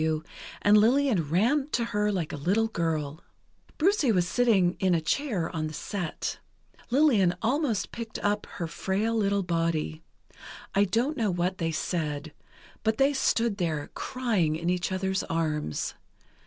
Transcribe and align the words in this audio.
W., 0.01 0.23
and 0.63 0.79
Lillian 0.79 1.29
ran 1.29 1.67
to 1.73 1.85
her 1.85 2.11
like 2.11 2.33
a 2.33 2.35
little 2.35 2.65
girl. 2.67 3.21
Brucie 3.77 4.11
was 4.11 4.27
sitting 4.27 4.75
in 4.79 4.95
a 4.95 4.99
chair 4.99 5.55
on 5.55 5.67
the 5.67 5.75
set. 5.75 6.39
Lillian 6.89 7.35
almost 7.43 7.91
picked 7.91 8.17
up 8.25 8.47
her 8.57 8.65
frail 8.65 9.13
little 9.15 9.43
body. 9.43 10.01
I 10.73 10.85
don't 10.85 11.17
know 11.17 11.29
what 11.29 11.59
they 11.59 11.71
said, 11.71 12.33
but 12.81 12.97
they 12.97 13.13
stood 13.13 13.57
there, 13.57 13.91
crying 13.93 14.55
in 14.55 14.71
each 14.71 14.91
other's 14.91 15.21
arms. 15.25 15.93